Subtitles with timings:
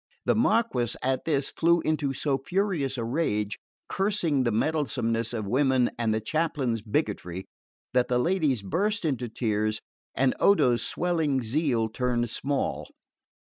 [0.25, 5.91] The Marquess at this flew into so furious a rage, cursing the meddlesomeness of women
[5.99, 7.45] and the chaplain's bigotry,
[7.93, 9.79] that the ladies burst into tears
[10.15, 12.89] and Odo's swelling zeal turned small.